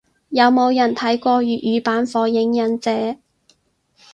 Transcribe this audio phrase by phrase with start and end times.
[0.29, 2.91] 有冇人睇過粵語版火影忍者？